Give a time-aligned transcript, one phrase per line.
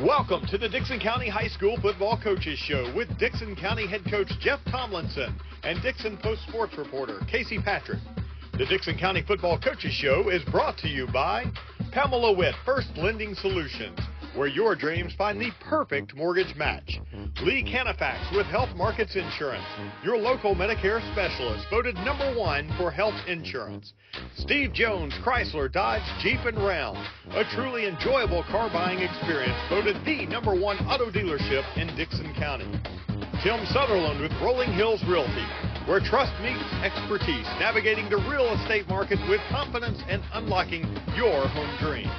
[0.00, 4.28] Welcome to the Dickson County High School Football Coaches Show with Dickson County head coach
[4.40, 8.00] Jeff Tomlinson and Dickson Post Sports reporter Casey Patrick.
[8.58, 11.44] The Dickson County Football Coaches Show is brought to you by
[11.92, 13.96] Pamela Witt First Lending Solutions,
[14.34, 17.00] where your dreams find the perfect mortgage match.
[17.42, 19.64] Lee Canifax with Health Markets Insurance,
[20.02, 23.92] your local Medicare specialist, voted number one for health insurance.
[24.36, 26.96] Steve Jones Chrysler Dodge Jeep and Ram,
[27.30, 32.70] a truly enjoyable car buying experience, voted the number one auto dealership in Dickson County.
[33.42, 35.46] Tim Sutherland with Rolling Hills Realty,
[35.86, 40.82] where trust meets expertise, navigating the real estate market with confidence and unlocking
[41.16, 42.10] your home dream.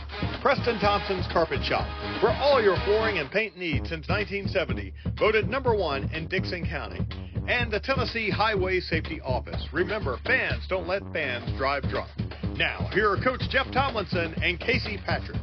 [0.42, 1.86] Preston Thompson's Carpet Shop,
[2.22, 7.06] for all your flooring and paint needs since 1970, voted number one in Dickson County.
[7.48, 9.68] And the Tennessee Highway Safety Office.
[9.72, 12.09] Remember, fans don't let fans drive drunk.
[12.58, 15.42] Now, here are Coach Jeff Tomlinson and Casey Patrick.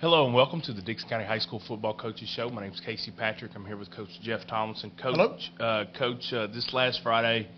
[0.00, 2.48] Hello and welcome to the Dickson County High School Football Coaches Show.
[2.50, 3.50] My name is Casey Patrick.
[3.56, 4.92] I'm here with Coach Jeff Tomlinson.
[5.02, 7.48] Coach, uh, Coach, uh, this last Friday,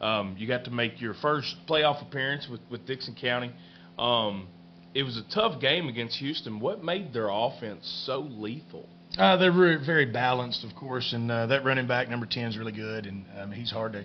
[0.00, 3.52] um, you got to make your first playoff appearance with, with Dickson County.
[3.96, 4.48] Um,
[4.92, 6.58] it was a tough game against Houston.
[6.58, 8.88] What made their offense so lethal?
[9.16, 12.72] Uh, they're very balanced, of course, and uh, that running back number ten is really
[12.72, 14.04] good, and um, he's hard to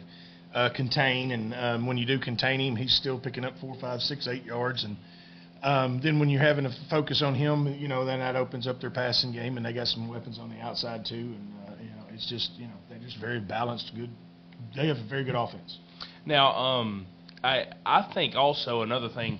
[0.53, 1.31] uh, contain.
[1.31, 4.43] And um, when you do contain him, he's still picking up four, five, six, eight
[4.43, 4.95] yards, and
[5.61, 8.79] um, then when you're having to focus on him, you know, then that opens up
[8.79, 11.15] their passing game, and they got some weapons on the outside too.
[11.15, 14.09] And uh, you know, it's just you know they're just very balanced, good.
[14.75, 15.77] They have a very good offense.
[16.25, 17.07] Now, um,
[17.43, 19.39] I I think also another thing.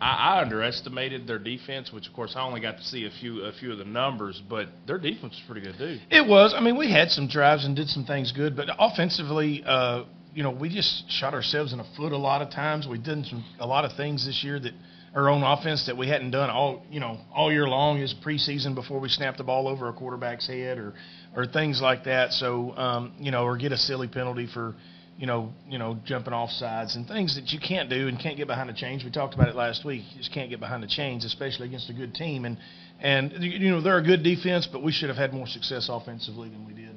[0.00, 3.44] I, I underestimated their defense, which of course I only got to see a few
[3.44, 5.98] a few of the numbers, but their defense was pretty good too.
[6.10, 6.54] It was.
[6.56, 10.44] I mean, we had some drives and did some things good, but offensively, uh, you
[10.44, 12.86] know, we just shot ourselves in the foot a lot of times.
[12.86, 14.72] We did some a lot of things this year that
[15.14, 18.74] our own offense that we hadn't done all you know all year long is preseason
[18.74, 20.94] before we snap the ball over a quarterback's head or
[21.34, 22.32] or things like that.
[22.32, 24.74] So um, you know, or get a silly penalty for
[25.18, 28.36] you know you know jumping off sides and things that you can't do and can't
[28.36, 29.04] get behind the chains.
[29.04, 30.04] We talked about it last week.
[30.12, 32.44] You just can't get behind the chains, especially against a good team.
[32.44, 32.56] And
[33.00, 36.48] and you know they're a good defense, but we should have had more success offensively
[36.48, 36.96] than we did.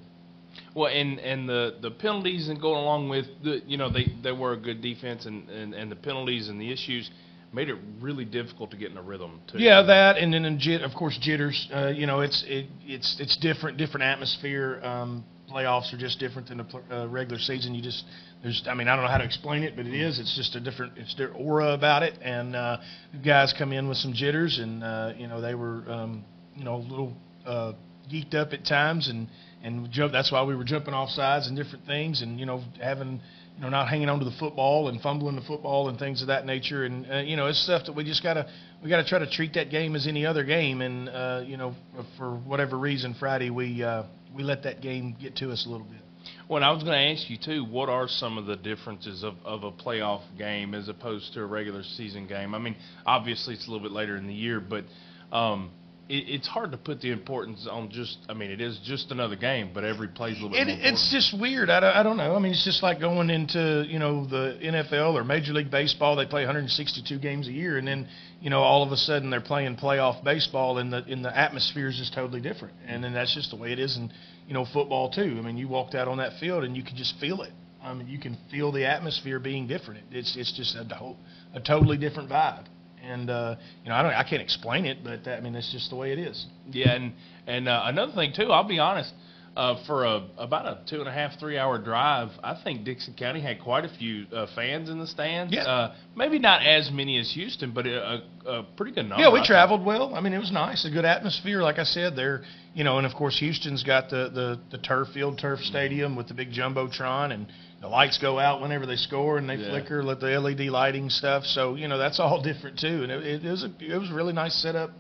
[0.75, 4.31] Well, and and the the penalties and going along with the you know they they
[4.31, 7.09] were a good defense and and, and the penalties and the issues
[7.53, 9.59] made it really difficult to get in a rhythm too.
[9.59, 11.69] Yeah, that and then jit, of course jitters.
[11.73, 14.81] Uh, you know, it's it, it's it's different, different atmosphere.
[14.83, 17.75] Um, playoffs are just different than a uh, regular season.
[17.75, 18.03] You just
[18.41, 20.19] there's I mean I don't know how to explain it, but it is.
[20.19, 22.17] It's just a different it's their aura about it.
[22.21, 22.77] And uh,
[23.23, 26.25] guys come in with some jitters, and uh, you know they were um,
[26.55, 27.13] you know a little
[27.45, 27.73] uh,
[28.11, 29.27] geeked up at times, and
[29.63, 30.11] and jump.
[30.11, 33.21] That's why we were jumping off sides and different things, and you know having
[33.55, 36.45] you know, not hanging onto the football and fumbling the football and things of that
[36.45, 36.85] nature.
[36.85, 38.47] And uh, you know, it's stuff that we just gotta
[38.83, 40.81] we gotta try to treat that game as any other game.
[40.81, 41.75] And uh, you know,
[42.17, 44.03] for whatever reason, Friday we uh,
[44.35, 46.01] we let that game get to us a little bit.
[46.49, 47.65] Well, I was going to ask you too.
[47.65, 51.45] What are some of the differences of, of a playoff game as opposed to a
[51.45, 52.53] regular season game?
[52.53, 52.75] I mean,
[53.05, 54.85] obviously it's a little bit later in the year, but
[55.31, 55.71] um,
[56.09, 58.17] it, it's hard to put the importance on just.
[58.27, 60.67] I mean, it is just another game, but every play's a little bit.
[60.67, 61.69] It, it's just weird.
[61.69, 62.35] I don't, I don't know.
[62.35, 66.15] I mean, it's just like going into you know the NFL or Major League Baseball.
[66.15, 68.07] They play 162 games a year, and then
[68.41, 71.87] you know all of a sudden they're playing playoff baseball, and the in the atmosphere
[71.87, 72.73] is just totally different.
[72.85, 74.11] And then that's just the way it is in
[74.47, 75.37] you know football too.
[75.37, 77.51] I mean, you walked out on that field and you can just feel it.
[77.81, 80.03] I mean, you can feel the atmosphere being different.
[80.11, 81.17] It's it's just a whole,
[81.53, 82.65] a totally different vibe
[83.03, 85.71] and uh, you know I don't I can't explain it, but that, I mean it's
[85.71, 86.45] just the way it is.
[86.71, 87.13] Yeah, and
[87.45, 89.13] and uh, another thing too, I'll be honest.
[89.55, 93.13] Uh, for a about a two and a half three hour drive, I think Dickson
[93.13, 95.53] County had quite a few uh, fans in the stands.
[95.53, 95.61] Yeah.
[95.61, 99.23] Uh, maybe not as many as Houston, but a, a, a pretty good number.
[99.23, 100.15] Yeah, we traveled well.
[100.15, 101.61] I mean, it was nice, a good atmosphere.
[101.61, 102.41] Like I said, there,
[102.73, 106.29] you know, and of course Houston's got the the, the turf field, turf stadium with
[106.29, 107.45] the big jumbotron and
[107.83, 109.69] the lights go out whenever they score and they yeah.
[109.69, 111.43] flicker, let the LED lighting stuff.
[111.43, 114.13] So you know that's all different too, and it, it was a it was a
[114.13, 114.91] really nice setup.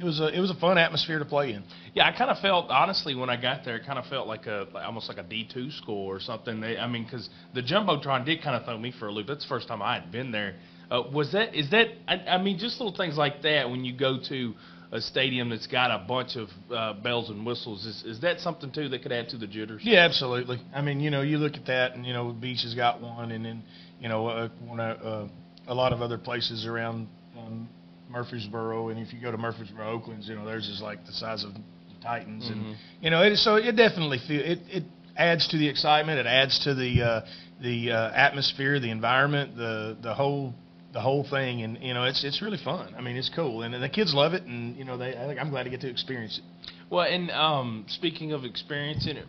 [0.00, 1.62] It was a it was a fun atmosphere to play in.
[1.94, 4.46] Yeah, I kind of felt honestly when I got there, it kind of felt like
[4.46, 6.62] a like, almost like a D two school or something.
[6.62, 9.26] They, I mean, because the jumbotron did kind of throw me for a loop.
[9.26, 10.54] That's the first time I had been there.
[10.90, 11.88] Uh, was that is that?
[12.08, 14.54] I, I mean, just little things like that when you go to
[14.92, 17.86] a stadium that's got a bunch of uh, bells and whistles.
[17.86, 19.82] Is is that something too that could add to the jitters?
[19.84, 20.60] Yeah, absolutely.
[20.74, 23.30] I mean, you know, you look at that, and you know, Beech has got one,
[23.30, 23.62] and then
[24.00, 25.28] you know, uh, one, uh,
[25.68, 27.08] a lot of other places around
[27.38, 27.68] um,
[28.10, 31.44] Murfreesboro, and if you go to Murfreesboro, Oakland's, you know, theirs is like the size
[31.44, 31.60] of the
[32.02, 32.60] Titans, mm-hmm.
[32.60, 34.84] and you know, it, so it definitely feel it it
[35.16, 36.18] adds to the excitement.
[36.18, 37.20] It adds to the uh,
[37.62, 40.54] the uh, atmosphere, the environment, the the whole
[40.92, 42.94] the whole thing, and you know, it's it's really fun.
[42.96, 45.40] I mean, it's cool, and the kids love it, and you know, they I think
[45.40, 46.70] I'm glad to get to experience it.
[46.90, 49.26] Well, and um, speaking of experiencing it,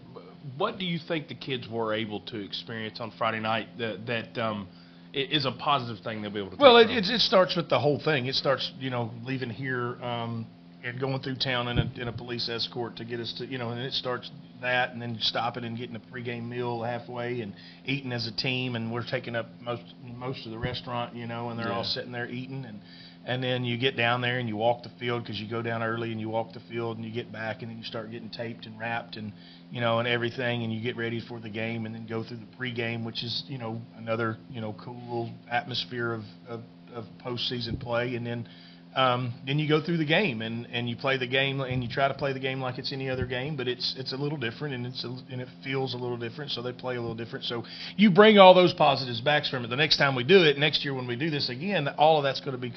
[0.58, 4.38] what do you think the kids were able to experience on Friday night that that
[4.44, 4.68] um,
[5.14, 6.58] is a positive thing they'll be able to?
[6.58, 8.26] Well, it, it, it starts with the whole thing.
[8.26, 10.02] It starts, you know, leaving here.
[10.02, 10.48] Um,
[10.84, 13.58] and going through town in a, in a police escort to get us to, you
[13.58, 14.32] know, and it starts
[14.62, 17.54] that, and then stopping and getting a pregame meal halfway, and
[17.86, 21.50] eating as a team, and we're taking up most most of the restaurant, you know,
[21.50, 21.76] and they're yeah.
[21.76, 22.80] all sitting there eating, and
[23.24, 25.84] and then you get down there and you walk the field because you go down
[25.84, 28.30] early and you walk the field and you get back and then you start getting
[28.32, 29.32] taped and wrapped and
[29.70, 32.38] you know and everything and you get ready for the game and then go through
[32.38, 36.62] the pregame, which is you know another you know cool atmosphere of of,
[36.94, 38.48] of postseason play, and then
[38.96, 41.90] um, then you go through the game and, and you play the game and you
[41.90, 44.38] try to play the game like it's any other game, but it's it's a little
[44.38, 47.16] different and it's a, and it feels a little different, so they play a little
[47.16, 47.46] different.
[47.46, 47.64] So
[47.96, 49.70] you bring all those positives back from it.
[49.70, 52.24] The next time we do it, next year when we do this again, all of
[52.24, 52.74] that's going to be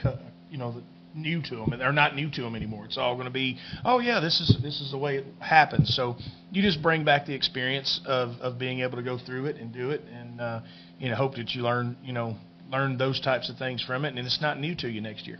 [0.50, 0.82] you know
[1.16, 2.84] new to them, and they're not new to them anymore.
[2.84, 5.94] It's all going to be, oh yeah, this is this is the way it happens.
[5.94, 6.16] So
[6.52, 9.72] you just bring back the experience of of being able to go through it and
[9.72, 10.61] do it, and uh,
[10.99, 12.37] you know hope that you learn you know
[12.70, 15.38] learn those types of things from it, and it's not new to you next year.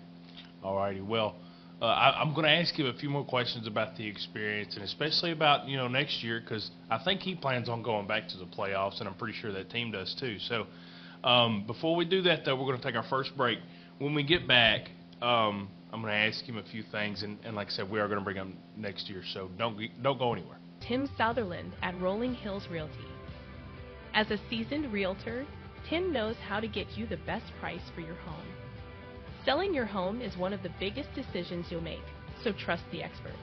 [0.64, 1.02] All righty.
[1.02, 1.37] Well,
[1.82, 4.82] uh, I, am going to ask you a few more questions about the experience, and
[4.82, 8.38] especially about you know next year because I think he plans on going back to
[8.38, 10.38] the playoffs, and I'm pretty sure that team does too.
[10.38, 10.66] So
[11.22, 13.58] um, before we do that, though, we're going to take our first break.
[13.99, 14.88] When we get back,
[15.20, 18.00] um, I'm going to ask him a few things, and, and like I said, we
[18.00, 19.22] are going to bring him next year.
[19.34, 20.58] So don't don't go anywhere.
[20.81, 22.94] Tim Sutherland at Rolling Hills Realty.
[24.14, 25.44] As a seasoned realtor,
[25.90, 28.46] Tim knows how to get you the best price for your home.
[29.44, 32.00] Selling your home is one of the biggest decisions you'll make,
[32.43, 33.35] so trust the expert.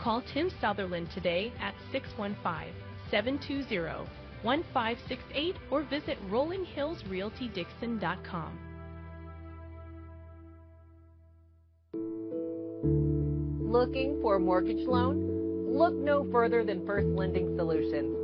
[0.00, 2.74] Call Tim Sutherland today at 615
[3.10, 4.08] 720
[4.42, 8.58] 1568 or visit rollinghillsrealtydixon.com.
[13.60, 15.68] Looking for a mortgage loan?
[15.68, 18.16] Look no further than First Lending Solutions.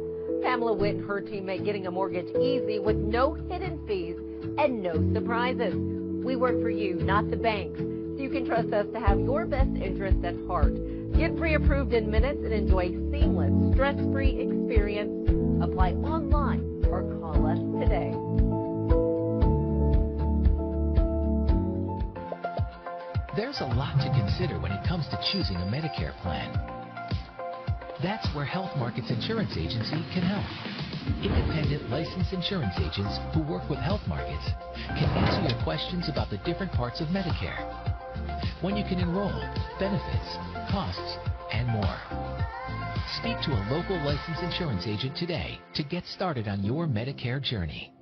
[0.42, 4.16] Pamela Witt and her team make getting a mortgage easy with no hidden fees
[4.58, 5.97] and no surprises.
[6.24, 9.46] We work for you, not the banks, so you can trust us to have your
[9.46, 10.74] best interest at heart.
[11.16, 15.30] Get pre-approved in minutes and enjoy seamless, stress-free experience.
[15.62, 18.12] Apply online or call us today.
[23.36, 26.52] There's a lot to consider when it comes to choosing a Medicare plan.
[28.02, 30.77] That's where Health Markets Insurance Agency can help.
[31.22, 34.44] Independent licensed insurance agents who work with health markets
[34.88, 37.58] can answer your questions about the different parts of Medicare,
[38.62, 39.40] when you can enroll,
[39.78, 40.36] benefits,
[40.70, 41.18] costs,
[41.52, 41.98] and more.
[43.18, 47.92] Speak to a local licensed insurance agent today to get started on your Medicare journey.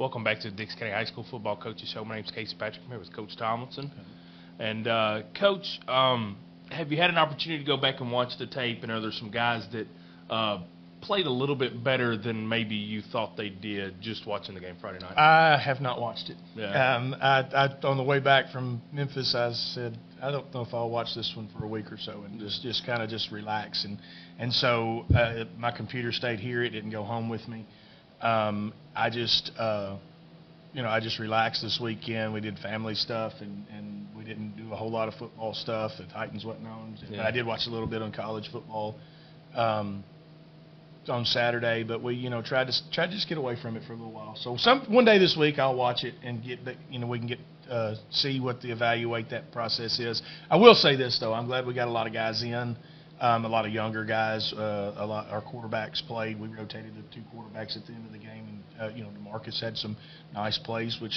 [0.00, 2.02] Welcome back to the Dix County High School Football Coaches Show.
[2.06, 2.80] My name is Casey Patrick.
[2.84, 3.90] I'm here with Coach Tomlinson.
[4.58, 6.38] And, uh, Coach, um,
[6.70, 8.82] have you had an opportunity to go back and watch the tape?
[8.82, 9.86] And are there some guys that
[10.30, 10.62] uh,
[11.02, 14.76] played a little bit better than maybe you thought they did just watching the game
[14.80, 15.18] Friday night?
[15.18, 16.38] I have not watched it.
[16.56, 16.96] Yeah.
[16.96, 20.72] Um, I, I, on the way back from Memphis, I said, I don't know if
[20.72, 23.30] I'll watch this one for a week or so and just, just kind of just
[23.30, 23.84] relax.
[23.84, 23.98] And,
[24.38, 26.64] and so uh, my computer stayed here.
[26.64, 27.66] It didn't go home with me.
[28.20, 29.96] Um, I just, uh,
[30.72, 32.32] you know, I just relaxed this weekend.
[32.32, 35.92] We did family stuff, and, and we didn't do a whole lot of football stuff.
[35.98, 36.98] The Titans wasn't on.
[37.08, 37.26] Yeah.
[37.26, 38.96] I did watch a little bit on college football
[39.54, 40.04] um,
[41.08, 43.84] on Saturday, but we, you know, tried to tried to just get away from it
[43.86, 44.36] for a little while.
[44.36, 46.60] So some one day this week I'll watch it and get,
[46.90, 47.38] you know, we can get
[47.70, 50.20] uh, see what the evaluate that process is.
[50.50, 52.76] I will say this though, I'm glad we got a lot of guys in.
[53.20, 54.50] Um, a lot of younger guys.
[54.54, 56.40] Uh, a lot our quarterbacks played.
[56.40, 59.10] We rotated the two quarterbacks at the end of the game, and uh, you know
[59.10, 59.94] Demarcus had some
[60.32, 61.12] nice plays, which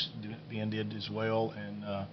[0.52, 1.52] Ben did as well.
[1.52, 2.06] And uh,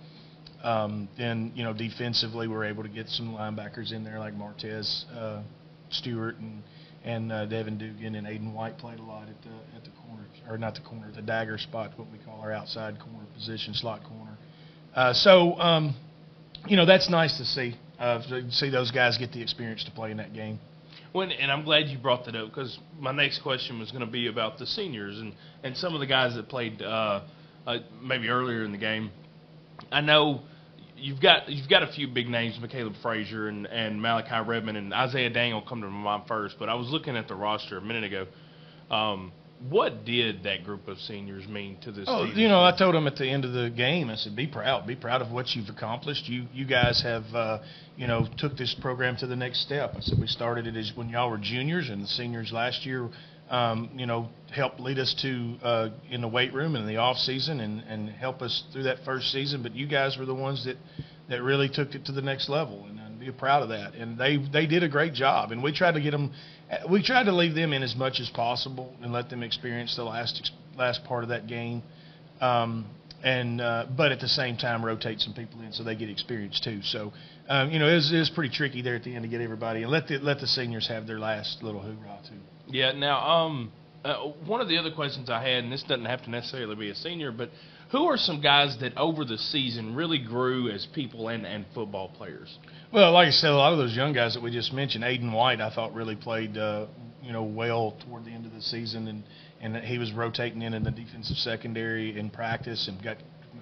[0.62, 4.32] um, then you know defensively, we were able to get some linebackers in there like
[4.35, 5.42] Martez uh,
[5.90, 6.62] Stewart and
[7.02, 10.25] and uh, Devin Dugan and Aiden White played a lot at the at the corner
[10.49, 14.04] or not the corner, the dagger spot, what we call our outside corner position, slot
[14.04, 14.38] corner.
[14.94, 15.97] Uh, so um,
[16.68, 20.11] you know that's nice to see uh, see those guys get the experience to play
[20.11, 20.59] in that game.
[21.12, 24.11] When, and I'm glad you brought that up because my next question was going to
[24.11, 27.23] be about the seniors and, and some of the guys that played uh,
[27.66, 29.11] uh, maybe earlier in the game.
[29.90, 30.42] I know
[30.97, 34.95] you've got you've got a few big names, Caleb Frazier and, and Malachi Redmond and
[34.95, 37.83] Isaiah Daniel come to my mind first, but I was looking at the roster a
[37.83, 38.26] minute ago.
[38.95, 39.33] Um,
[39.68, 42.06] what did that group of seniors mean to this?
[42.08, 44.46] Oh, you know, I told them at the end of the game, I said, "Be
[44.46, 46.28] proud, be proud of what you've accomplished.
[46.28, 47.58] You, you guys have, uh,
[47.96, 50.92] you know, took this program to the next step." I said, "We started it as
[50.94, 53.10] when y'all were juniors, and the seniors last year,
[53.50, 56.96] um, you know, helped lead us to uh, in the weight room and in the
[56.96, 59.62] off season, and and help us through that first season.
[59.62, 60.76] But you guys were the ones that
[61.28, 63.94] that really took it to the next level, and be proud of that.
[63.94, 66.32] And they they did a great job, and we tried to get them
[66.88, 70.04] we tried to leave them in as much as possible and let them experience the
[70.04, 71.82] last last part of that game.
[72.40, 72.86] Um,
[73.22, 76.58] and uh, but at the same time rotate some people in so they get experience
[76.60, 76.80] too.
[76.82, 77.12] So
[77.48, 79.40] um, you know it was, it was pretty tricky there at the end to get
[79.40, 82.36] everybody and let the let the seniors have their last little hoorah too.
[82.68, 82.92] Yeah.
[82.92, 83.72] Now, um,
[84.04, 86.90] uh, one of the other questions I had, and this doesn't have to necessarily be
[86.90, 87.50] a senior, but
[87.90, 92.09] who are some guys that over the season really grew as people and, and football
[92.09, 92.59] players?
[92.92, 95.32] Well, like I said, a lot of those young guys that we just mentioned, Aiden
[95.32, 96.87] White, I thought really played, uh,
[97.23, 99.23] you know, well toward the end of the season, and
[99.61, 103.18] and he was rotating in in the defensive secondary in practice and got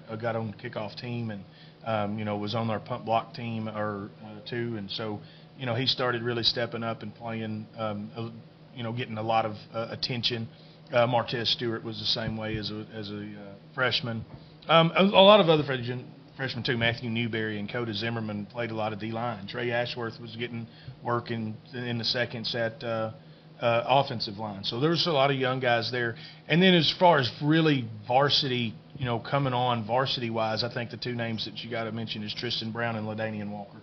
[0.09, 1.43] uh, got on the kickoff team and
[1.85, 5.19] um, you know was on our punt block team or uh, too, and so
[5.57, 8.33] you know he started really stepping up and playing, um,
[8.75, 10.47] you know, getting a lot of uh, attention.
[10.91, 14.25] Uh, Martez Stewart was the same way as a as a uh, freshman.
[14.67, 16.05] Um, a, a lot of other freshmen
[16.35, 16.75] freshmen too.
[16.75, 19.47] Matthew Newberry and Coda Zimmerman played a lot of D line.
[19.47, 20.67] Trey Ashworth was getting
[21.01, 23.13] work in in the seconds at uh,
[23.61, 24.65] uh, offensive line.
[24.65, 26.17] So there was a lot of young guys there.
[26.49, 30.91] And then as far as really varsity, you know, coming on varsity wise, I think
[30.91, 33.79] the two names that you got to mention is Tristan Brown and Ladanian Walker.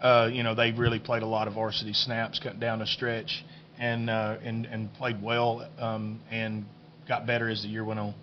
[0.00, 3.44] Uh, you know, they really played a lot of varsity snaps, cut down a stretch,
[3.80, 6.66] and uh, and and played well um, and
[7.08, 8.14] got better as the year went on.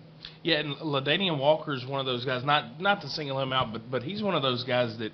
[0.42, 2.44] Yeah, and Ladanian Walker is one of those guys.
[2.44, 5.12] Not not to single him out, but but he's one of those guys that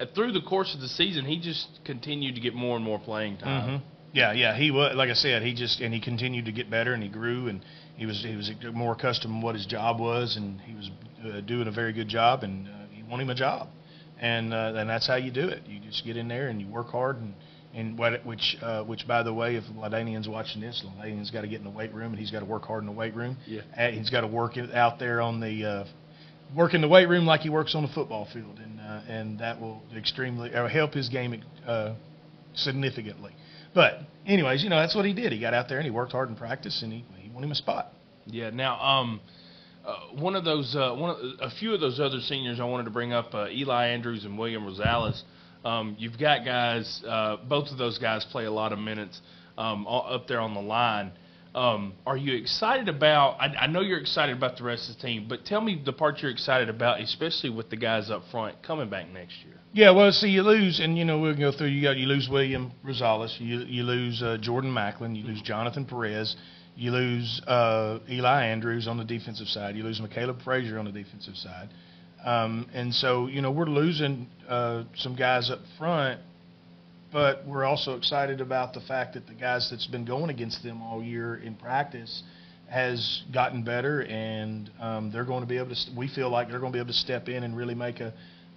[0.00, 2.98] uh, through the course of the season he just continued to get more and more
[2.98, 3.68] playing time.
[3.68, 3.86] Mm-hmm.
[4.12, 6.94] Yeah, yeah, he was like I said, he just and he continued to get better
[6.94, 7.64] and he grew and
[7.96, 10.90] he was he was more accustomed to what his job was and he was
[11.24, 13.68] uh, doing a very good job and uh, he won him a job
[14.20, 15.62] and uh, and that's how you do it.
[15.66, 17.34] You just get in there and you work hard and
[17.74, 21.48] and what, which, uh, which by the way, if Ladanian's watching this, Ladanian's got to
[21.48, 23.36] get in the weight room and he's got to work hard in the weight room.
[23.46, 23.62] Yeah.
[23.76, 25.84] And he's got to work it out there on the, uh,
[26.54, 29.38] work in the weight room like he works on the football field, and uh, and
[29.40, 31.94] that will extremely or help his game uh,
[32.54, 33.32] significantly.
[33.74, 35.32] But anyways, you know that's what he did.
[35.32, 37.50] He got out there and he worked hard in practice, and he he won him
[37.50, 37.92] a spot.
[38.26, 38.50] Yeah.
[38.50, 39.20] Now, um,
[39.84, 42.84] uh, one of those, uh, one of, a few of those other seniors I wanted
[42.84, 45.22] to bring up, uh, Eli Andrews and William Rosales.
[45.64, 49.20] Um, you've got guys, uh, both of those guys play a lot of minutes
[49.56, 51.12] um, up there on the line.
[51.54, 53.40] Um, are you excited about?
[53.40, 55.92] I, I know you're excited about the rest of the team, but tell me the
[55.92, 59.54] part you're excited about, especially with the guys up front coming back next year.
[59.72, 61.68] Yeah, well, see, you lose, and you know we'll go through.
[61.68, 65.84] You got you lose William Rosales, you you lose uh, Jordan Macklin, you lose Jonathan
[65.84, 66.34] Perez,
[66.74, 70.92] you lose uh, Eli Andrews on the defensive side, you lose Caleb Frazier on the
[70.92, 71.68] defensive side.
[72.24, 76.20] Um, and so, you know, we're losing uh, some guys up front,
[77.12, 80.82] but we're also excited about the fact that the guys that's been going against them
[80.82, 82.22] all year in practice
[82.70, 85.76] has gotten better, and um, they're going to be able to.
[85.96, 88.14] We feel like they're going to be able to step in and really make a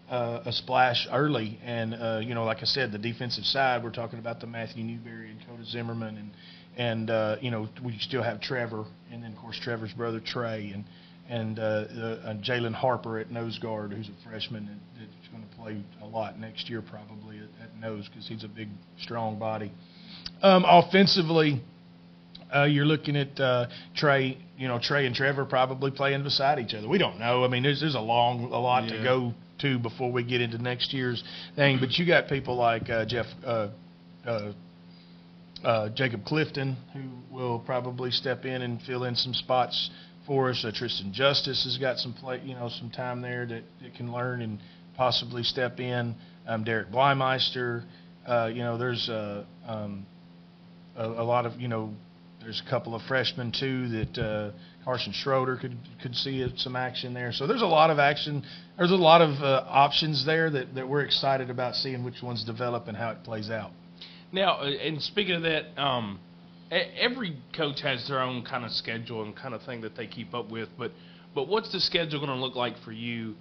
[0.10, 1.60] uh, a splash early.
[1.64, 4.84] And uh, you know, like I said, the defensive side, we're talking about the Matthew
[4.84, 6.32] Newberry and Coda Zimmerman, and
[6.78, 10.72] and uh, you know, we still have Trevor, and then of course Trevor's brother Trey,
[10.74, 10.86] and
[11.30, 15.84] and uh, uh, Jalen Harper at nose guard, who's a freshman that's going to play
[16.02, 18.70] a lot next year probably at, at nose because he's a big,
[19.02, 19.72] strong body.
[20.42, 21.62] Um, offensively,
[22.54, 24.38] uh, you're looking at uh, Trey.
[24.58, 26.88] You know, Trey and Trevor probably playing beside each other.
[26.88, 27.44] We don't know.
[27.44, 28.98] I mean, there's there's a long a lot yeah.
[28.98, 31.24] to go to before we get into next year's
[31.56, 31.80] thing.
[31.80, 33.26] But you got people like uh, Jeff.
[33.46, 33.70] Uh,
[34.26, 34.52] uh,
[35.64, 39.90] uh, Jacob Clifton, who will probably step in and fill in some spots
[40.28, 40.64] for us.
[40.64, 44.12] Uh, Tristan Justice has got some play, you know, some time there that, that can
[44.12, 44.60] learn and
[44.96, 46.14] possibly step in.
[46.46, 47.84] Um, Derek Blymeister,
[48.28, 50.06] uh, you know, there's uh, um,
[50.96, 51.94] a, a lot of, you know,
[52.42, 54.52] there's a couple of freshmen too that uh,
[54.86, 57.32] Carson Schroeder could could see some action there.
[57.34, 58.44] So there's a lot of action.
[58.78, 62.46] There's a lot of uh, options there that, that we're excited about seeing which ones
[62.46, 63.72] develop and how it plays out.
[64.32, 66.20] Now, uh, and speaking of that, um,
[66.72, 70.34] every coach has their own kind of schedule and kind of thing that they keep
[70.34, 70.70] up with.
[70.78, 70.92] But
[71.36, 73.36] but what's the schedule going to look like for you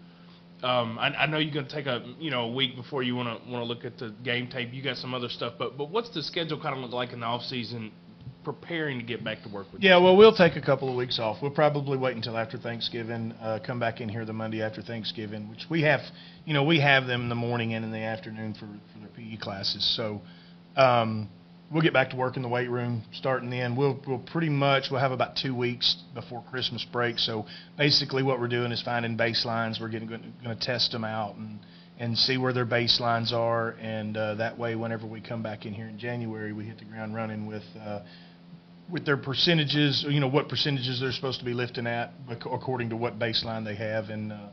[0.63, 3.15] Um, I, I know you're going to take a you know a week before you
[3.15, 4.73] want to want to look at the game tape.
[4.73, 7.21] You got some other stuff, but but what's the schedule kind of look like in
[7.21, 7.93] the off season,
[8.43, 9.83] preparing to get back to work with?
[9.83, 11.43] Yeah, well, we'll take a couple of weeks off.
[11.43, 13.33] We'll probably wait until after Thanksgiving.
[13.33, 16.01] Uh, come back in here the Monday after Thanksgiving, which we have,
[16.47, 19.09] you know, we have them in the morning and in the afternoon for for their
[19.15, 19.85] PE classes.
[19.97, 20.23] So.
[20.77, 21.29] Um,
[21.71, 23.77] we'll get back to work in the weight room starting then.
[23.77, 27.19] We'll we'll pretty much we'll have about two weeks before Christmas break.
[27.19, 27.47] So
[27.77, 29.81] basically, what we're doing is finding baselines.
[29.81, 31.59] We're getting going to test them out and
[31.99, 35.73] and see where their baselines are, and uh, that way, whenever we come back in
[35.73, 37.65] here in January, we hit the ground running with.
[37.81, 38.01] Uh,
[38.89, 42.97] with their percentages, you know what percentages they're supposed to be lifting at according to
[42.97, 44.49] what baseline they have, and uh,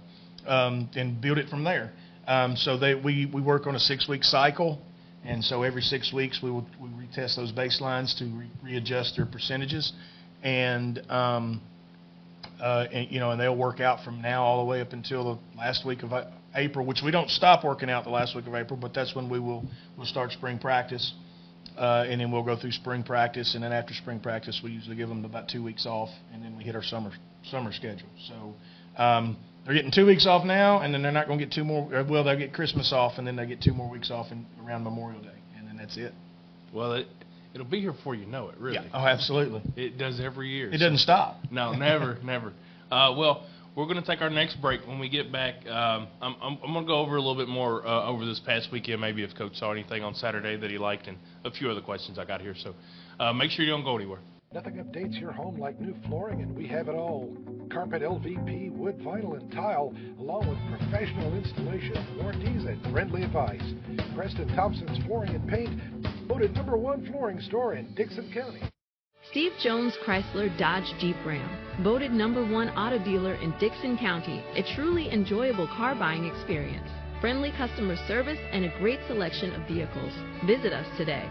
[0.47, 1.93] um, and build it from there.
[2.27, 4.81] Um, so they we we work on a six week cycle,
[5.23, 9.25] and so every six weeks we will we retest those baselines to re- readjust their
[9.25, 9.93] percentages,
[10.43, 11.61] and, um,
[12.61, 15.35] uh, and you know, and they'll work out from now all the way up until
[15.35, 16.11] the last week of
[16.55, 19.29] April, which we don't stop working out the last week of April, but that's when
[19.29, 19.63] we will
[19.97, 21.13] we'll start spring practice,
[21.77, 24.95] uh, and then we'll go through spring practice, and then after spring practice we usually
[24.95, 27.11] give them about two weeks off, and then we hit our summer
[27.49, 28.09] summer schedule.
[28.27, 28.53] So.
[28.95, 31.63] Um, they're getting two weeks off now, and then they're not going to get two
[31.63, 31.87] more.
[32.03, 34.83] Well, they'll get Christmas off, and then they get two more weeks off in, around
[34.83, 36.13] Memorial Day, and then that's it.
[36.73, 37.07] Well, it
[37.53, 38.57] it'll be here before you know it.
[38.57, 38.75] Really.
[38.77, 38.89] Yeah.
[38.93, 39.61] Oh, absolutely.
[39.75, 40.69] It does every year.
[40.69, 40.85] It so.
[40.85, 41.37] doesn't stop.
[41.51, 42.53] No, never, never.
[42.91, 44.85] Uh, well, we're going to take our next break.
[44.85, 47.47] When we get back, um, I'm, I'm, I'm going to go over a little bit
[47.47, 49.01] more uh, over this past weekend.
[49.01, 52.19] Maybe if Coach saw anything on Saturday that he liked, and a few other questions
[52.19, 52.55] I got here.
[52.57, 52.75] So,
[53.19, 54.19] uh, make sure you don't go anywhere.
[54.53, 57.35] Nothing updates your home like new flooring, and we have it all.
[57.71, 63.63] Carpet, LVP, wood, vinyl, and tile, along with professional installation, warranties, and friendly advice.
[64.15, 68.61] Preston Thompson's Flooring and Paint, voted number one flooring store in Dickson County.
[69.31, 74.75] Steve Jones Chrysler Dodge Jeep Ram, voted number one auto dealer in Dickson County, a
[74.75, 76.89] truly enjoyable car buying experience.
[77.21, 80.11] Friendly customer service and a great selection of vehicles.
[80.45, 81.29] Visit us today.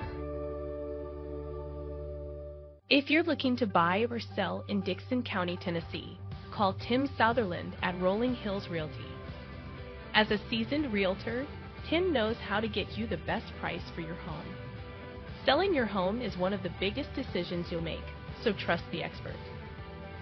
[2.89, 6.19] If you're looking to buy or sell in Dickson County, Tennessee,
[6.53, 9.07] call Tim Sutherland at Rolling Hills Realty.
[10.15, 11.47] As a seasoned realtor,
[11.89, 14.45] Tim knows how to get you the best price for your home.
[15.45, 18.05] Selling your home is one of the biggest decisions you'll make,
[18.45, 19.35] so trust the expert.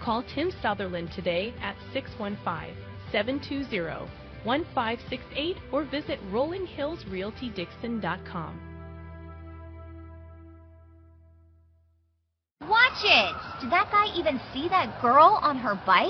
[0.01, 2.75] Call Tim Sutherland today at 615
[3.11, 4.09] 720
[4.43, 8.59] 1568 or visit rollinghillsrealtydixon.com.
[12.67, 13.35] Watch it!
[13.61, 16.09] Did that guy even see that girl on her bike?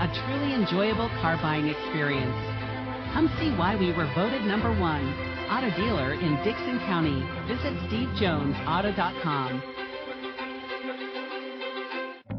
[0.00, 2.34] a truly enjoyable car buying experience.
[3.12, 5.04] Come see why we were voted number one
[5.50, 7.22] auto dealer in Dickson County.
[7.46, 9.62] Visit stevejonesauto.com.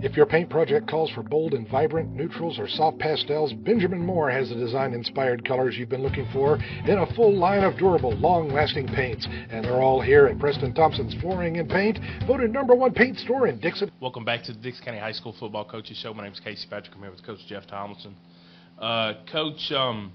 [0.03, 4.31] If your paint project calls for bold and vibrant neutrals or soft pastels, Benjamin Moore
[4.31, 8.11] has the design inspired colors you've been looking for in a full line of durable,
[8.13, 9.27] long lasting paints.
[9.51, 13.45] And they're all here at Preston Thompson's Flooring and Paint, voted number one paint store
[13.45, 13.91] in Dickson.
[13.99, 16.15] Welcome back to the Dickson County High School Football Coaches Show.
[16.15, 16.95] My name is Casey Patrick.
[16.95, 18.15] I'm here with Coach Jeff Tomlinson.
[18.79, 20.13] Uh, Coach, um,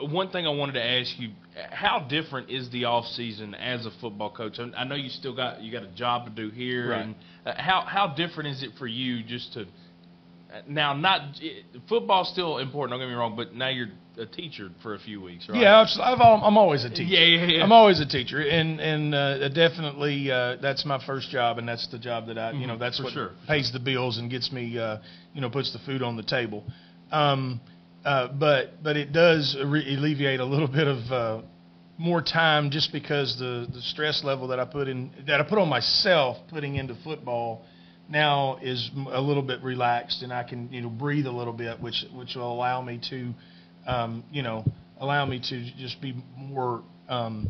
[0.00, 1.30] one thing I wanted to ask you:
[1.70, 4.58] How different is the off season as a football coach?
[4.58, 7.02] I know you still got you got a job to do here, right.
[7.02, 9.66] and uh, how how different is it for you just to
[10.68, 11.38] now not
[11.88, 12.92] football's still important.
[12.92, 15.60] Don't get me wrong, but now you're a teacher for a few weeks, right?
[15.60, 17.02] Yeah, I've, I'm always a teacher.
[17.02, 17.62] Yeah, yeah, yeah.
[17.64, 21.88] I'm always a teacher, and and uh, definitely uh, that's my first job, and that's
[21.88, 22.82] the job that I, you know, mm-hmm.
[22.82, 23.30] that's for what sure.
[23.48, 24.98] pays the bills and gets me, uh,
[25.32, 26.64] you know, puts the food on the table.
[27.10, 27.60] Um,
[28.04, 31.42] uh, but but it does re- alleviate a little bit of uh,
[31.98, 35.58] more time just because the the stress level that I put in that I put
[35.58, 37.64] on myself putting into football
[38.08, 41.80] now is a little bit relaxed and I can you know breathe a little bit
[41.80, 43.32] which which will allow me to
[43.86, 44.64] um, you know
[44.98, 47.48] allow me to just be more um,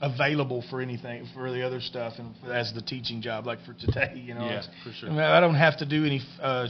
[0.00, 4.14] available for anything for the other stuff and as the teaching job like for today
[4.16, 5.08] you know yeah, for sure.
[5.08, 6.66] I, mean, I don't have to do any uh,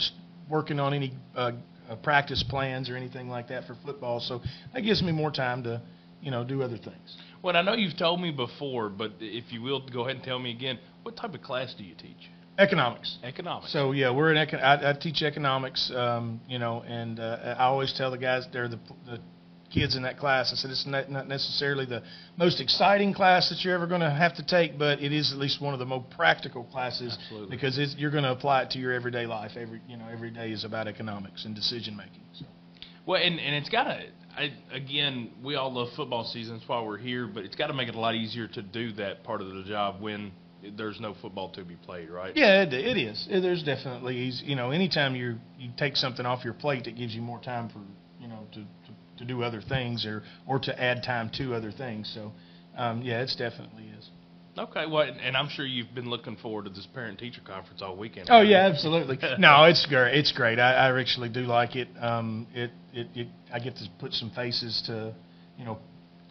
[0.50, 1.52] working on any uh,
[1.88, 4.40] uh, practice plans or anything like that for football so
[4.72, 5.80] that gives me more time to
[6.22, 7.16] you know, do other things.
[7.42, 10.38] Well, I know you've told me before, but if you will, go ahead and tell
[10.38, 10.78] me again.
[11.02, 12.30] What type of class do you teach?
[12.58, 13.18] Economics.
[13.24, 13.72] Economics.
[13.72, 14.62] So yeah, we're in econ.
[14.62, 15.90] I, I teach economics.
[15.94, 19.18] Um, you know, and uh, I always tell the guys there the, the
[19.72, 20.52] kids in that class.
[20.52, 22.02] I said it's not, not necessarily the
[22.36, 25.38] most exciting class that you're ever going to have to take, but it is at
[25.38, 27.56] least one of the most practical classes Absolutely.
[27.56, 29.52] because it's, you're going to apply it to your everyday life.
[29.56, 32.22] Every you know every day is about economics and decision making.
[32.34, 32.46] So.
[33.06, 34.02] Well, and and it's got to.
[34.72, 36.56] Again, we all love football season.
[36.56, 37.26] That's why we're here.
[37.26, 39.62] But it's got to make it a lot easier to do that part of the
[39.64, 40.32] job when
[40.76, 42.36] there's no football to be played, right?
[42.36, 43.26] Yeah, it, it is.
[43.28, 47.14] It, there's definitely, you know, anytime you you take something off your plate, it gives
[47.14, 47.80] you more time for,
[48.20, 48.64] you know, to,
[49.18, 52.10] to, do other things or or to add time to other things.
[52.14, 52.32] So,
[52.76, 54.10] um, yeah, it's definitely is.
[54.58, 57.96] Okay, well, and I'm sure you've been looking forward to this parent teacher conference all
[57.96, 58.28] weekend.
[58.30, 59.18] Oh yeah, absolutely.
[59.38, 60.14] no, it's great.
[60.18, 60.58] It's great.
[60.58, 61.88] I, I actually do like it.
[61.98, 65.14] Um, it, it, it, I get to put some faces to,
[65.56, 65.78] you know,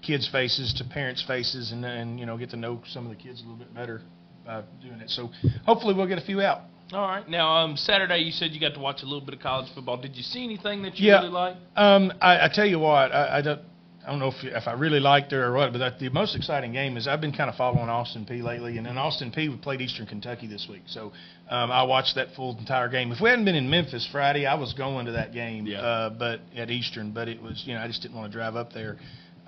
[0.03, 3.21] kids' faces to parents' faces, and and you know get to know some of the
[3.21, 4.01] kids a little bit better
[4.45, 5.09] by doing it.
[5.09, 5.31] So
[5.65, 6.61] hopefully we'll get a few out.
[6.93, 7.27] All right.
[7.27, 9.97] Now, um, Saturday you said you got to watch a little bit of college football.
[9.97, 11.19] Did you see anything that you yeah.
[11.19, 11.59] really liked?
[11.75, 13.61] Um, I, I tell you what, I, I don't.
[14.03, 16.73] I don't know if if I really liked it or what, but the most exciting
[16.73, 19.79] game is I've been kind of following Austin Peay lately, and then Austin Peay played
[19.79, 21.11] Eastern Kentucky this week, so
[21.51, 23.11] um, I watched that full entire game.
[23.11, 25.81] If we hadn't been in Memphis Friday, I was going to that game, yeah.
[25.81, 28.55] uh, but at Eastern, but it was you know I just didn't want to drive
[28.55, 28.97] up there.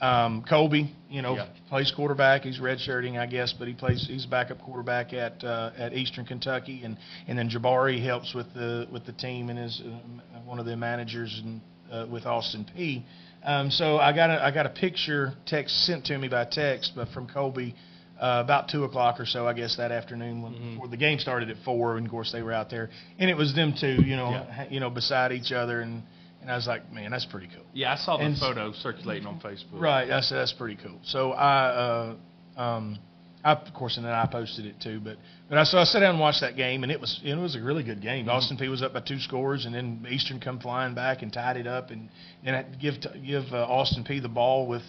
[0.03, 1.47] Um, Colby, you know, yeah.
[1.69, 2.41] plays quarterback.
[2.41, 4.05] He's redshirting, I guess, but he plays.
[4.05, 8.53] He's a backup quarterback at uh, at Eastern Kentucky, and and then Jabari helps with
[8.53, 12.65] the with the team and is uh, one of the managers and uh, with Austin
[12.75, 13.03] Peay.
[13.45, 16.91] Um, so I got a, I got a picture text sent to me by text,
[16.97, 17.73] but from Colby
[18.19, 20.73] uh, about two o'clock or so, I guess that afternoon when mm-hmm.
[20.73, 22.89] before the game started at four, and of course they were out there,
[23.19, 24.65] and it was them two, you know, yeah.
[24.69, 26.03] you know, beside each other, and
[26.43, 27.65] and I was like, man, that's pretty cool.
[27.73, 29.81] Yeah, I saw the and, photo circulating on Facebook.
[29.81, 30.99] Right, I said that's pretty cool.
[31.03, 32.15] So I.
[32.57, 32.99] Uh, um,
[33.43, 35.01] I, of course, and then I posted it too.
[35.03, 35.17] But
[35.49, 37.55] but I so I sat down and watched that game, and it was it was
[37.55, 38.25] a really good game.
[38.25, 38.35] Mm-hmm.
[38.35, 41.57] Austin Peay was up by two scores, and then Eastern come flying back and tied
[41.57, 42.09] it up, and
[42.43, 44.83] then I give give uh, Austin Peay the ball with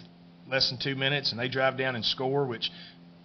[0.49, 2.71] less than two minutes, and they drive down and score, which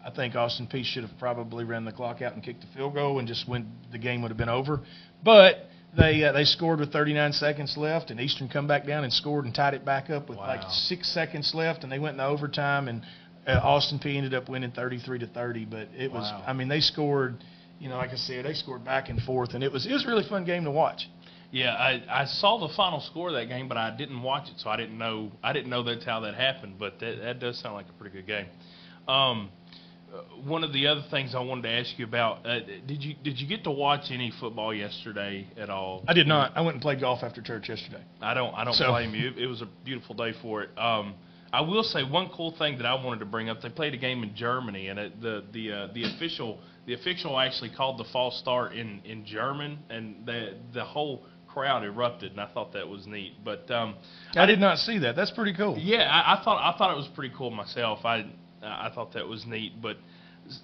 [0.04, 2.94] I think Austin Peay should have probably ran the clock out and kicked the field
[2.94, 4.80] goal, and just went the game would have been over.
[5.22, 5.66] But
[5.96, 9.44] they uh, they scored with 39 seconds left, and Eastern come back down and scored
[9.44, 10.46] and tied it back up with wow.
[10.46, 13.03] like six seconds left, and they went into overtime and
[13.46, 16.44] uh, Austin Peay ended up winning 33 to 30, but it was wow.
[16.46, 17.42] I mean they scored,
[17.79, 20.05] you know, like I said, they scored back and forth, and it was it was
[20.05, 21.09] a really fun game to watch.
[21.50, 24.61] Yeah, I I saw the final score of that game, but I didn't watch it,
[24.61, 26.76] so I didn't know I didn't know that's how that happened.
[26.79, 28.46] But that that does sound like a pretty good game.
[29.09, 29.50] Um,
[30.44, 33.38] one of the other things I wanted to ask you about uh, did you did
[33.40, 36.05] you get to watch any football yesterday at all?
[36.09, 36.57] I did not.
[36.57, 38.03] I went and played golf after church yesterday.
[38.20, 38.88] I don't I don't so.
[38.90, 39.31] blame you.
[39.31, 40.70] It, it was a beautiful day for it.
[40.79, 41.14] Um,
[41.53, 43.61] I will say one cool thing that I wanted to bring up.
[43.61, 47.38] They played a game in Germany, and it, the the uh, the official the official
[47.38, 52.40] actually called the false start in in German, and the the whole crowd erupted, and
[52.40, 53.44] I thought that was neat.
[53.44, 53.96] But um,
[54.37, 55.16] I, I did not see that.
[55.16, 55.77] That's pretty cool.
[55.79, 58.05] Yeah, I, I thought I thought it was pretty cool myself.
[58.05, 58.27] I
[58.62, 59.96] I thought that was neat, but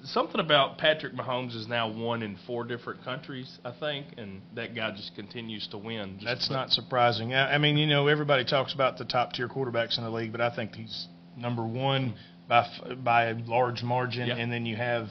[0.04, 4.74] something about Patrick Mahomes is now won in four different countries, I think, and that
[4.74, 6.20] guy just continues to win.
[6.24, 7.34] That's not surprising.
[7.34, 10.40] I mean, you know, everybody talks about the top tier quarterbacks in the league, but
[10.40, 11.06] I think he's
[11.36, 12.14] number one
[12.48, 12.66] by
[13.02, 14.36] by a large margin, yeah.
[14.36, 15.08] and then you have,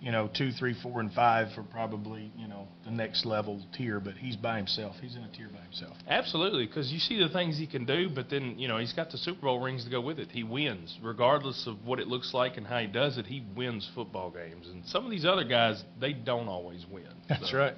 [0.00, 3.98] you know, two, three, four, and five for probably you know the next level tier.
[3.98, 4.96] But he's by himself.
[5.00, 5.96] He's in a tier by himself.
[6.08, 9.10] Absolutely, because you see the things he can do, but then you know he's got
[9.10, 10.30] the Super Bowl rings to go with it.
[10.30, 13.26] He wins, regardless of what it looks like and how he does it.
[13.26, 17.08] He wins football games, and some of these other guys they don't always win.
[17.28, 17.74] That's so, right.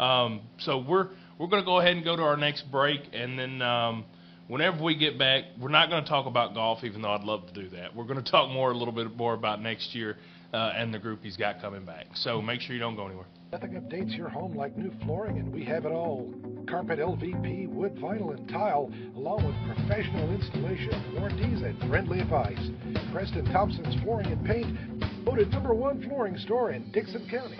[0.00, 3.38] Um, so we're we're going to go ahead and go to our next break, and
[3.38, 3.62] then.
[3.62, 4.04] Um,
[4.48, 7.46] Whenever we get back, we're not going to talk about golf, even though I'd love
[7.46, 7.94] to do that.
[7.94, 10.16] We're going to talk more, a little bit more about next year
[10.52, 12.06] uh, and the group he's got coming back.
[12.14, 13.26] So make sure you don't go anywhere.
[13.52, 16.32] Nothing updates your home like new flooring, and we have it all.
[16.68, 22.70] Carpet, LVP, wood, vinyl, and tile, along with professional installation, warranties, and friendly advice.
[23.12, 27.58] Preston Thompson's Flooring and Paint, voted number one flooring store in Dickson County.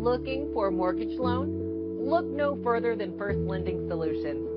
[0.00, 1.66] Looking for a mortgage loan?
[2.08, 4.48] Look no further than First Lending Solutions.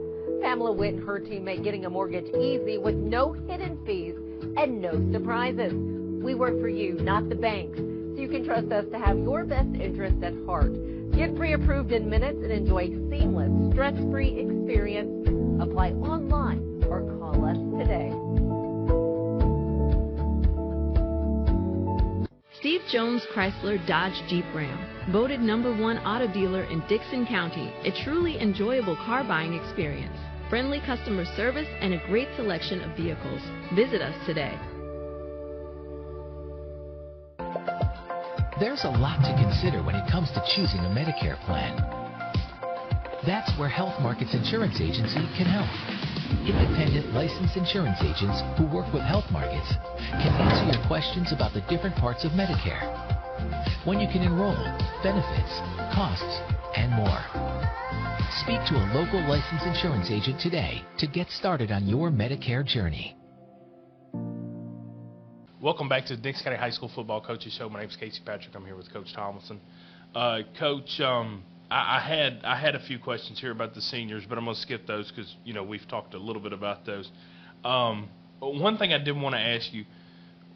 [0.43, 4.13] Pamela Witt and her team make getting a mortgage easy with no hidden fees
[4.55, 5.98] and no surprises.
[6.21, 9.45] We work for you, not the banks, so you can trust us to have your
[9.45, 10.73] best interest at heart.
[11.13, 15.27] Get pre-approved in minutes and enjoy a seamless, stress-free experience.
[15.61, 18.11] Apply online or call us today.
[22.59, 28.03] Steve Jones Chrysler Dodge Jeep Ram, voted number one auto dealer in Dickson County, a
[28.03, 30.17] truly enjoyable car buying experience
[30.49, 33.41] friendly customer service, and a great selection of vehicles.
[33.75, 34.57] Visit us today.
[38.59, 41.79] There's a lot to consider when it comes to choosing a Medicare plan.
[43.25, 45.71] That's where Health Markets Insurance Agency can help.
[46.43, 49.71] Independent licensed insurance agents who work with health markets
[50.11, 52.83] can answer your questions about the different parts of Medicare,
[53.87, 54.59] when you can enroll,
[55.03, 55.55] benefits,
[55.95, 56.43] costs,
[56.75, 57.23] and more.
[58.43, 63.18] Speak to a local licensed insurance agent today to get started on your Medicare journey.
[65.61, 67.67] Welcome back to the Dix County High School Football Coaches Show.
[67.67, 68.55] My name is Casey Patrick.
[68.55, 69.59] I'm here with Coach Tomlinson.
[70.15, 74.23] Uh, Coach, um, I, I, had I had a few questions here about the seniors,
[74.29, 76.85] but I'm going to skip those because you know we've talked a little bit about
[76.85, 77.11] those.
[77.65, 78.07] Um,
[78.39, 79.83] one thing I did want to ask you: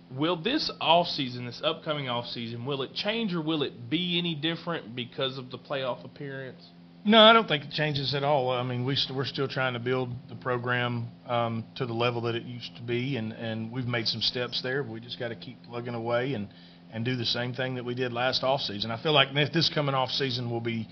[0.10, 4.18] Will this off season, this upcoming off season, will it change or will it be
[4.18, 6.64] any different because of the playoff appearance?
[7.06, 8.50] No, I don't think it changes at all.
[8.50, 12.22] I mean, we st- we're still trying to build the program um, to the level
[12.22, 14.84] that it used to be, and, and we've made some steps there.
[14.84, 16.48] We just got to keep plugging away and,
[16.94, 18.90] and do the same thing that we did last off season.
[18.90, 20.88] I feel like this coming off season will be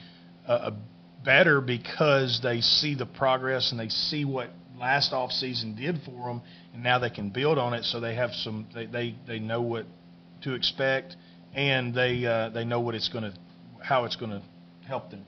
[0.46, 0.72] uh,
[1.24, 6.28] better because they see the progress and they see what last off season did for
[6.28, 6.42] them,
[6.74, 7.86] and now they can build on it.
[7.86, 9.86] So they have some they they, they know what
[10.42, 11.16] to expect,
[11.54, 13.34] and they uh, they know what it's going to
[13.82, 14.42] how it's going to
[14.86, 15.24] help them.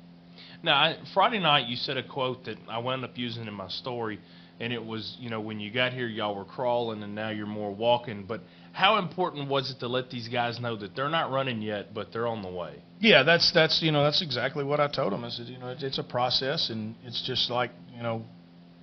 [0.63, 3.67] Now, I, Friday night you said a quote that I wound up using in my
[3.67, 4.19] story,
[4.61, 7.45] and it was, you know, when you got here, y'all were crawling, and now you're
[7.45, 8.23] more walking.
[8.25, 11.93] But how important was it to let these guys know that they're not running yet,
[11.93, 12.81] but they're on the way?
[12.99, 15.25] Yeah, that's that's you know that's exactly what I told them.
[15.25, 18.23] I said, you know, it's, it's a process, and it's just like you know,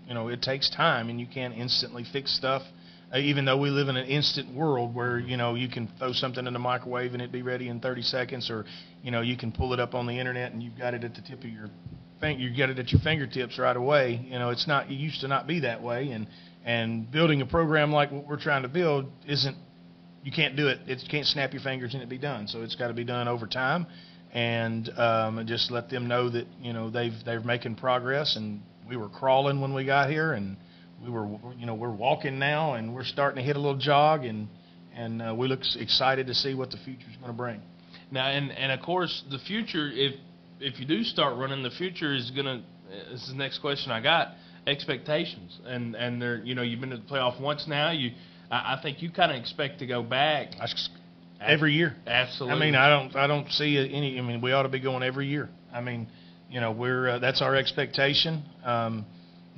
[0.06, 2.62] you know, it takes time, and you can't instantly fix stuff
[3.14, 6.46] even though we live in an instant world where you know you can throw something
[6.46, 8.64] in the microwave and it be ready in 30 seconds, or
[9.02, 11.14] you know you can pull it up on the internet and you've got it at
[11.14, 11.70] the tip of your
[12.22, 14.20] you get it at your fingertips right away.
[14.24, 16.26] You know it's not it used to not be that way, and
[16.64, 19.56] and building a program like what we're trying to build isn't
[20.22, 20.80] you can't do it.
[20.86, 22.46] It can't snap your fingers and it be done.
[22.46, 23.86] So it's got to be done over time,
[24.32, 28.96] and um, just let them know that you know they've they're making progress, and we
[28.96, 30.56] were crawling when we got here, and
[31.02, 31.26] we were
[31.58, 34.48] you know we're walking now and we're starting to hit a little jog and
[34.94, 37.60] and uh, we look excited to see what the future is going to bring.
[38.10, 40.14] Now and and of course the future if
[40.60, 42.62] if you do start running the future is going to
[43.10, 44.34] this is the next question I got
[44.66, 48.10] expectations and and they're you know you've been to the playoff once now you
[48.50, 50.50] I, I think you kind of expect to go back
[51.40, 51.94] every year.
[52.06, 52.56] Absolutely.
[52.56, 55.02] I mean I don't I don't see any I mean we ought to be going
[55.02, 55.48] every year.
[55.72, 56.08] I mean
[56.50, 58.42] you know we're uh, that's our expectation.
[58.64, 59.06] Um,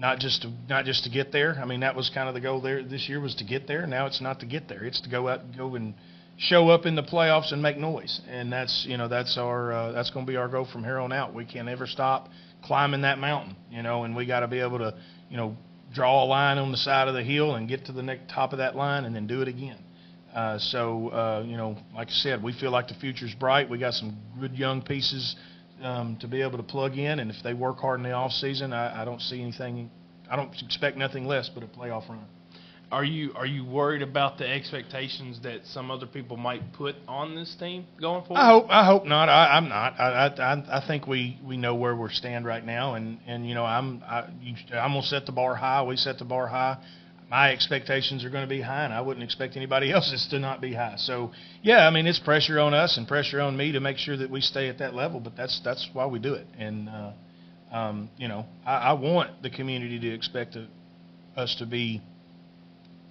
[0.02, 1.56] not just to not just to get there.
[1.62, 3.86] I mean, that was kind of the goal there this year was to get there.
[3.86, 5.94] Now it's not to get there; it's to go out, go and
[6.36, 8.20] show up in the playoffs and make noise.
[8.28, 10.98] And that's you know that's our uh, that's going to be our goal from here
[10.98, 11.32] on out.
[11.32, 12.28] We can't ever stop
[12.64, 14.94] climbing that mountain, you know, and we got to be able to
[15.30, 15.56] you know
[15.94, 18.52] draw a line on the side of the hill and get to the next top
[18.52, 19.78] of that line and then do it again.
[20.34, 23.70] Uh, so uh, you know, like I said, we feel like the future's bright.
[23.70, 25.36] We got some good young pieces
[25.82, 27.18] um, to be able to plug in.
[27.18, 29.90] And if they work hard in the off season, I, I don't see anything.
[30.30, 32.24] I don't expect nothing less but a playoff run.
[32.90, 37.34] Are you are you worried about the expectations that some other people might put on
[37.34, 38.38] this team going forward?
[38.38, 39.30] I hope I hope not.
[39.30, 39.98] I, I'm not.
[39.98, 43.54] I, I I think we we know where we stand right now, and and you
[43.54, 45.82] know I'm I, you, I'm gonna set the bar high.
[45.82, 46.76] We set the bar high
[47.32, 50.60] my expectations are going to be high, and I wouldn't expect anybody else's to not
[50.60, 50.96] be high.
[50.98, 54.18] So, yeah, I mean, it's pressure on us and pressure on me to make sure
[54.18, 55.18] that we stay at that level.
[55.18, 56.46] But that's that's why we do it.
[56.58, 57.12] And uh,
[57.72, 60.66] um, you know, I, I want the community to expect a,
[61.34, 62.02] us to be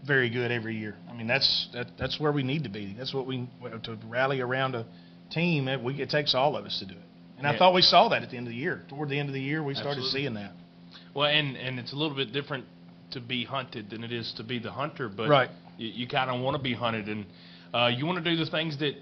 [0.06, 0.96] very good every year.
[1.10, 2.94] I mean, that's that, that's where we need to be.
[2.96, 3.50] That's what we
[3.84, 4.86] to rally around a
[5.32, 5.68] team.
[5.68, 7.08] It, we, it takes all of us to do it.
[7.38, 7.54] And yeah.
[7.54, 8.84] I thought we saw that at the end of the year.
[8.88, 10.22] Toward the end of the year, we started Absolutely.
[10.22, 10.52] seeing that.
[11.16, 12.66] Well, and and it's a little bit different
[13.12, 15.10] to be hunted than it is to be the hunter.
[15.10, 15.50] But right.
[15.78, 17.26] you, you kind of want to be hunted, and
[17.74, 18.96] uh, you want to do the things that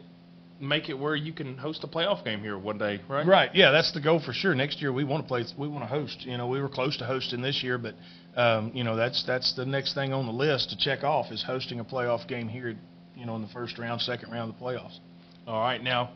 [0.61, 3.25] make it where you can host a playoff game here one day, right?
[3.25, 3.49] Right.
[3.53, 4.53] Yeah, that's the goal for sure.
[4.53, 5.45] Next year we want to play.
[5.57, 6.21] We want to host.
[6.21, 7.95] You know, we were close to hosting this year, but
[8.35, 11.43] um, you know that's that's the next thing on the list to check off is
[11.43, 12.75] hosting a playoff game here.
[13.15, 14.97] You know, in the first round, second round of the playoffs.
[15.47, 16.11] All right, now,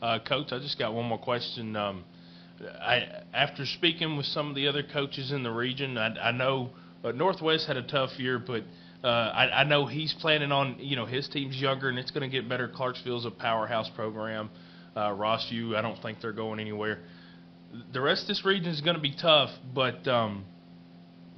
[0.00, 1.76] uh, coach, I just got one more question.
[1.76, 2.04] Um,
[2.80, 6.70] I, after speaking with some of the other coaches in the region, I, I know
[7.06, 8.64] but Northwest had a tough year, but
[9.04, 12.28] uh, I, I know he's planning on, you know, his team's younger and it's going
[12.28, 12.66] to get better.
[12.66, 14.50] Clarksville's a powerhouse program.
[14.96, 16.98] Uh, Rossview, I don't think they're going anywhere.
[17.92, 20.46] The rest of this region is going to be tough, but um,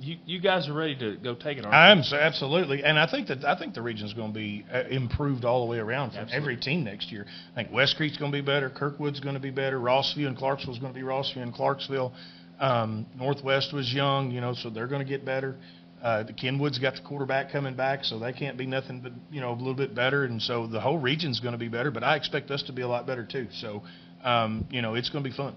[0.01, 1.67] you you guys are ready to go take it.
[1.67, 4.65] I am absolutely, and I think that I think the region is going to be
[4.73, 7.27] uh, improved all the way around for every team next year.
[7.53, 10.37] I think West Creek's going to be better, Kirkwood's going to be better, Rossview and
[10.37, 12.15] Clarksville's going to be Rossview and Clarksville.
[12.61, 15.57] Um, Northwest was young, you know, so they're going to get better.
[16.03, 19.41] Uh, the Kenwood's got the quarterback coming back, so they can't be nothing but you
[19.41, 21.91] know a little bit better, and so the whole region's going to be better.
[21.91, 23.49] But I expect us to be a lot better too.
[23.53, 23.83] So,
[24.23, 25.57] um, you know, it's going to be fun.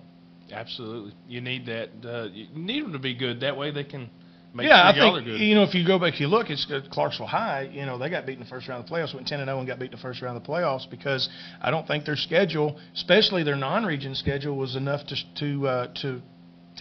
[0.51, 1.89] Absolutely, you need that.
[2.03, 3.41] Uh, you need them to be good.
[3.41, 4.09] That way they can
[4.53, 7.27] make yeah, sure I think you know if you go back, you look, it's Clarksville
[7.27, 7.69] High.
[7.71, 9.47] You know they got beat in the first round of the playoffs, went ten and
[9.47, 11.29] zero, and got beat in the first round of the playoffs because
[11.61, 16.21] I don't think their schedule, especially their non-region schedule, was enough to to uh, to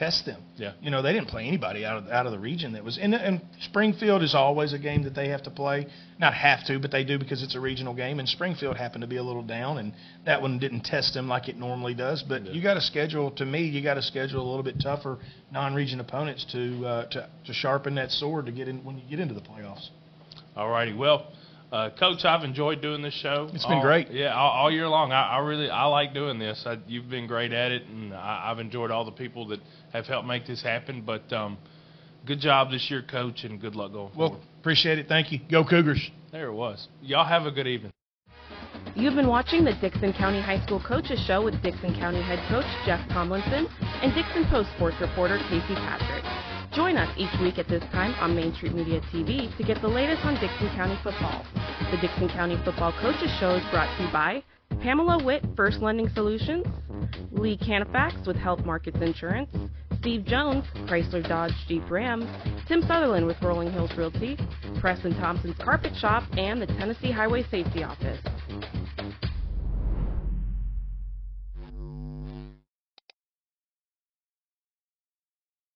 [0.01, 0.43] test them.
[0.57, 0.73] Yeah.
[0.81, 3.13] You know they didn't play anybody out of out of the region that was in.
[3.13, 5.87] And Springfield is always a game that they have to play.
[6.19, 8.19] Not have to, but they do because it's a regional game.
[8.19, 9.93] And Springfield happened to be a little down, and
[10.25, 12.23] that one didn't test them like it normally does.
[12.23, 13.31] But you got to schedule.
[13.33, 15.19] To me, you got to schedule a little bit tougher
[15.53, 19.21] non-region opponents to uh, to to sharpen that sword to get in when you get
[19.21, 19.89] into the playoffs.
[20.57, 20.95] All righty.
[20.95, 21.31] Well,
[21.73, 23.49] uh, Coach, I've enjoyed doing this show.
[23.53, 24.11] It's been all, great.
[24.11, 25.13] Yeah, all, all year long.
[25.13, 26.63] I, I really I like doing this.
[26.67, 29.61] I, you've been great at it, and I, I've enjoyed all the people that
[29.93, 31.03] have helped make this happen.
[31.03, 31.59] But um,
[32.27, 34.33] good job this year, Coach, and good luck going forward.
[34.33, 35.07] Well, appreciate it.
[35.09, 35.39] Thank you.
[35.51, 36.11] Go Cougars.
[36.33, 36.89] There it was.
[37.03, 37.93] Y'all have a good evening.
[38.97, 42.67] You've been watching the Dickson County High School Coaches Show with Dickson County head coach
[42.85, 43.69] Jeff Tomlinson
[44.03, 46.25] and Dickson Post sports reporter Casey Patrick.
[46.73, 49.89] Join us each week at this time on Main Street Media TV to get the
[49.89, 51.45] latest on Dickson County football.
[51.91, 54.43] The Dickson County Football Coaches Show is brought to you by
[54.81, 56.65] Pamela Witt First Lending Solutions,
[57.33, 59.51] Lee Canifax with Health Markets Insurance,
[59.99, 62.23] Steve Jones, Chrysler Dodge Jeep Ram,
[62.69, 64.39] Tim Sutherland with Rolling Hills Realty,
[64.81, 68.21] Preston Thompson's Carpet Shop, and the Tennessee Highway Safety Office.